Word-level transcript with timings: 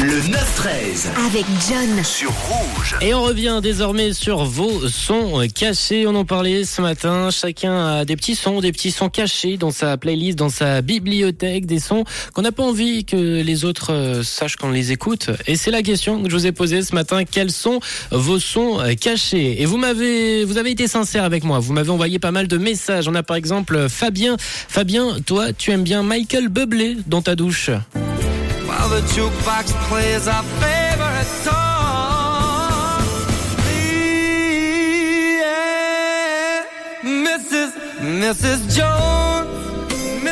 Le 0.00 0.20
9-13 0.20 1.08
avec 1.26 1.44
John. 1.68 2.04
sur 2.04 2.30
Rouge. 2.30 2.94
Et 3.00 3.14
on 3.14 3.22
revient 3.24 3.58
désormais 3.60 4.12
sur 4.12 4.44
vos 4.44 4.86
sons 4.86 5.44
cachés. 5.52 6.06
On 6.06 6.14
en 6.14 6.24
parlait 6.24 6.64
ce 6.64 6.80
matin. 6.80 7.30
Chacun 7.32 7.96
a 7.96 8.04
des 8.04 8.14
petits 8.14 8.36
sons, 8.36 8.60
des 8.60 8.70
petits 8.70 8.92
sons 8.92 9.08
cachés 9.08 9.56
dans 9.56 9.72
sa 9.72 9.96
playlist, 9.96 10.38
dans 10.38 10.50
sa 10.50 10.82
bibliothèque, 10.82 11.66
des 11.66 11.80
sons 11.80 12.04
qu'on 12.32 12.42
n'a 12.42 12.52
pas 12.52 12.62
envie 12.62 13.04
que 13.06 13.42
les 13.42 13.64
autres 13.64 13.92
euh, 13.92 14.22
sachent 14.22 14.54
qu'on 14.54 14.70
les 14.70 14.92
écoute. 14.92 15.30
Et 15.48 15.56
c'est 15.56 15.72
la 15.72 15.82
question 15.82 16.22
que 16.22 16.30
je 16.30 16.36
vous 16.36 16.46
ai 16.46 16.52
posée 16.52 16.82
ce 16.82 16.94
matin. 16.94 17.24
Quels 17.24 17.50
sont 17.50 17.80
vos 18.12 18.38
sons 18.38 18.78
cachés? 19.00 19.60
Et 19.60 19.64
vous 19.64 19.78
m'avez, 19.78 20.44
vous 20.44 20.58
avez 20.58 20.70
été 20.70 20.86
sincère 20.86 21.24
avec 21.24 21.42
moi. 21.42 21.58
Vous 21.58 21.72
m'avez 21.72 21.90
envoyé 21.90 22.20
pas 22.20 22.30
mal 22.30 22.46
de 22.46 22.56
messages. 22.56 23.08
On 23.08 23.16
a 23.16 23.24
par 23.24 23.36
exemple 23.36 23.88
Fabien. 23.88 24.36
Fabien, 24.38 25.16
toi, 25.26 25.52
tu 25.52 25.72
aimes 25.72 25.82
bien 25.82 26.04
Michael 26.04 26.50
Bublé 26.50 26.98
dans 27.08 27.20
ta 27.20 27.34
douche. 27.34 27.72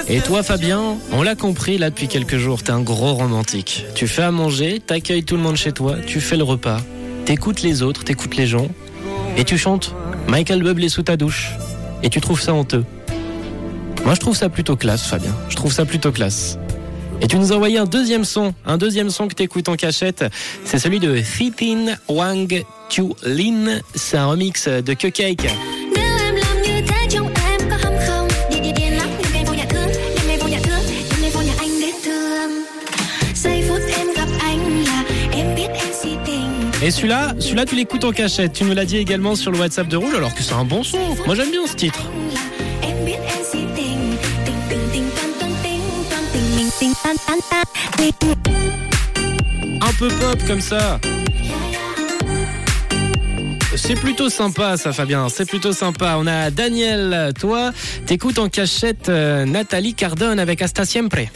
Et 0.09 0.21
toi 0.21 0.43
Fabien, 0.43 0.97
on 1.13 1.23
l'a 1.23 1.35
compris 1.35 1.79
là 1.79 1.91
depuis 1.91 2.09
quelques 2.09 2.39
jours, 2.39 2.63
t'es 2.63 2.71
un 2.71 2.81
gros 2.81 3.15
romantique. 3.15 3.85
Tu 3.95 4.07
fais 4.07 4.23
à 4.23 4.31
manger, 4.31 4.81
t'accueilles 4.81 5.25
tout 5.25 5.37
le 5.37 5.43
monde 5.43 5.57
chez 5.57 5.73
toi, 5.73 5.97
tu 6.07 6.21
fais 6.21 6.37
le 6.37 6.45
repas, 6.45 6.81
t'écoutes 7.25 7.63
les 7.63 7.83
autres, 7.83 8.05
t'écoutes 8.05 8.37
les 8.37 8.47
gens, 8.47 8.69
et 9.37 9.45
tu 9.45 9.59
chantes 9.59 9.95
Michael 10.29 10.63
Bublé 10.63 10.89
sous 10.89 11.03
ta 11.03 11.17
douche. 11.17 11.51
Et 12.03 12.09
tu 12.09 12.21
trouves 12.21 12.41
ça 12.41 12.55
honteux. 12.55 12.85
Moi 14.05 14.15
je 14.15 14.21
trouve 14.21 14.37
ça 14.37 14.49
plutôt 14.49 14.77
classe 14.77 15.07
Fabien, 15.07 15.35
je 15.49 15.57
trouve 15.57 15.73
ça 15.73 15.85
plutôt 15.85 16.13
classe. 16.13 16.59
Et 17.21 17.27
tu 17.27 17.37
nous 17.37 17.53
as 17.53 17.57
envoyé 17.57 17.79
un 17.79 17.85
deuxième 17.85 18.25
son, 18.25 18.55
un 18.65 18.79
deuxième 18.79 19.11
son 19.11 19.29
que 19.29 19.35
t'écoutes 19.35 19.69
en 19.69 19.77
cachette, 19.77 20.25
c'est 20.65 20.79
celui 20.79 21.01
de 21.01 21.19
Thipin 21.19 21.97
Wang 22.09 22.65
Tu 22.89 23.03
Lin, 23.25 23.81
c'est 23.95 24.17
un 24.17 24.27
remix 24.27 24.69
de 24.69 24.93
Cupcake. 24.95 25.49
Et 36.83 36.91
celui-là, 36.91 37.35
celui-là 37.41 37.65
tu 37.65 37.75
l'écoutes 37.75 38.05
en 38.05 38.13
cachette. 38.13 38.53
Tu 38.53 38.65
nous 38.65 38.75
l'as 38.75 38.85
dit 38.85 38.99
également 38.99 39.35
sur 39.35 39.51
le 39.51 39.59
WhatsApp 39.59 39.89
de 39.89 39.97
Rouge, 39.97 40.15
alors 40.15 40.35
que 40.35 40.43
c'est 40.43 40.53
un 40.53 40.65
bon 40.65 40.85
son. 40.85 40.99
Moi 41.25 41.35
j'aime 41.35 41.51
bien 41.51 41.67
ce 41.67 41.75
titre. 41.75 42.11
Un 49.81 49.93
peu 49.99 50.09
pop 50.09 50.47
comme 50.47 50.61
ça. 50.61 51.01
C'est 53.77 53.95
plutôt 53.95 54.31
sympa 54.31 54.77
ça 54.77 54.93
Fabien, 54.93 55.29
c'est 55.29 55.47
plutôt 55.47 55.73
sympa. 55.73 56.17
On 56.19 56.27
a 56.27 56.51
Daniel, 56.51 57.33
toi, 57.39 57.73
t'écoutes 58.07 58.39
en 58.39 58.49
cachette 58.49 59.09
euh, 59.09 59.45
Nathalie 59.45 59.95
Cardone 59.95 60.39
avec 60.39 60.63
Hasta 60.63 60.85
Siempre. 60.85 61.27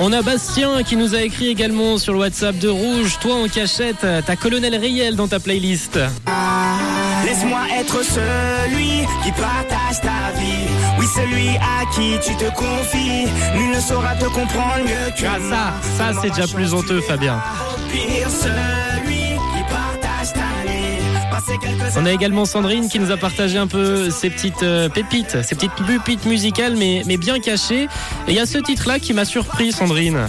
On 0.00 0.12
a 0.12 0.22
Bastien 0.22 0.82
qui 0.84 0.96
nous 0.96 1.14
a 1.14 1.22
écrit 1.22 1.48
également 1.48 1.98
sur 1.98 2.12
le 2.12 2.20
WhatsApp 2.20 2.56
de 2.58 2.68
Rouge. 2.68 3.18
Toi 3.20 3.34
en 3.34 3.48
cachette, 3.48 4.06
ta 4.26 4.36
colonel 4.36 4.76
réel 4.76 5.16
dans 5.16 5.26
ta 5.26 5.40
playlist. 5.40 5.98
Laisse-moi 7.24 7.60
être 7.80 8.04
celui 8.04 9.06
qui 9.24 9.32
partage 9.32 10.00
ta 10.00 10.38
vie. 10.38 10.68
Oui, 11.00 11.06
celui 11.14 11.48
à 11.56 11.84
qui 11.92 12.12
tu 12.24 12.36
te 12.36 12.48
confies. 12.54 13.26
Nul 13.56 13.70
ne 13.74 13.80
saura 13.80 14.14
te 14.14 14.26
comprendre 14.26 14.84
mieux 14.84 15.10
que 15.18 15.26
Ah 15.26 15.38
ça, 15.50 16.12
ça 16.12 16.20
c'est 16.22 16.30
déjà 16.30 16.46
plus 16.46 16.72
honteux 16.72 17.00
Fabien. 17.00 17.42
Pire, 17.90 18.28
celui 18.30 19.17
On 21.96 22.06
a 22.06 22.12
également 22.12 22.44
Sandrine 22.44 22.88
qui 22.88 22.98
nous 22.98 23.10
a 23.10 23.16
partagé 23.16 23.58
un 23.58 23.66
peu 23.66 24.10
ses 24.10 24.30
petites 24.30 24.62
euh, 24.62 24.88
pépites, 24.88 25.42
ses 25.42 25.54
petites 25.54 25.74
pépites 25.86 26.26
musicales 26.26 26.76
mais, 26.76 27.02
mais 27.06 27.16
bien 27.16 27.40
cachées. 27.40 27.84
Et 27.84 27.88
il 28.28 28.34
y 28.34 28.40
a 28.40 28.46
ce 28.46 28.58
titre-là 28.58 28.98
qui 28.98 29.12
m'a 29.12 29.24
surpris 29.24 29.72
Sandrine. 29.72 30.28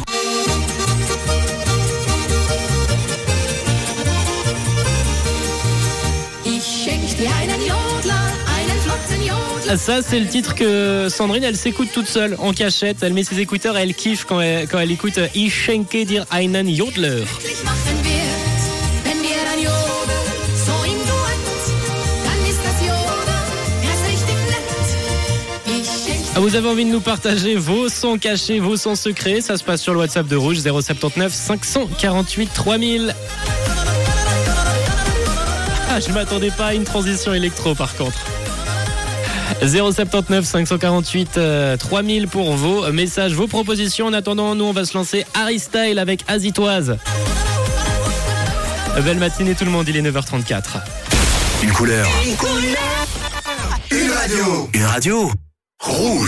Ça, 9.78 10.02
c'est 10.02 10.20
le 10.20 10.28
titre 10.28 10.56
que 10.56 11.10
Sandrine, 11.10 11.44
elle 11.44 11.56
s'écoute 11.56 11.90
toute 11.94 12.08
seule, 12.08 12.36
en 12.40 12.54
cachette. 12.54 12.98
Elle 13.04 13.14
met 13.14 13.24
ses 13.24 13.40
écouteurs 13.40 13.78
et 13.78 13.84
elle 13.84 13.94
kiffe 13.94 14.26
quand 14.26 14.42
elle, 14.42 14.68
quand 14.68 14.80
elle 14.80 14.92
écoute 14.92 15.20
Ich 15.36 15.54
schenke 15.54 15.96
dir 16.06 16.26
einen 16.32 16.68
Jodler. 16.76 17.24
Vous 26.40 26.56
avez 26.56 26.70
envie 26.70 26.86
de 26.86 26.90
nous 26.90 27.02
partager 27.02 27.58
vos 27.58 27.90
sons 27.90 28.18
cachés, 28.18 28.60
vos 28.60 28.78
sons 28.78 28.96
secrets? 28.96 29.42
Ça 29.42 29.58
se 29.58 29.64
passe 29.64 29.82
sur 29.82 29.94
le 29.94 30.00
WhatsApp 30.00 30.26
de 30.26 30.38
Rouge 30.38 30.60
079 30.60 31.34
548 31.34 32.54
3000. 32.54 33.14
Ah, 35.90 36.00
je 36.00 36.14
m'attendais 36.14 36.52
pas 36.52 36.68
à 36.68 36.74
une 36.74 36.86
transition 36.86 37.34
électro 37.34 37.76
par 37.76 37.94
contre. 37.98 38.18
079 39.62 40.46
548 40.46 41.38
euh, 41.38 41.76
3000 41.76 42.30
pour 42.30 42.54
vos 42.54 42.90
messages, 42.94 43.34
vos 43.34 43.48
propositions. 43.48 44.06
En 44.06 44.14
attendant, 44.14 44.56
nous 44.56 44.64
on 44.64 44.74
va 44.74 44.86
se 44.86 44.98
lancer 44.98 45.26
Harry 45.34 45.60
Style 45.60 46.00
avec 46.00 46.24
Azitoise. 46.30 46.98
Belle 49.04 49.18
matinée 49.18 49.56
tout 49.56 49.66
le 49.66 49.72
monde, 49.72 49.90
il 49.90 49.98
est 49.98 50.02
9h34. 50.02 50.64
Une 51.64 51.72
couleur. 51.74 52.08
Une 53.92 54.12
radio. 54.12 54.70
Une 54.74 54.84
radio. 54.86 55.32
Rouge. 55.82 56.10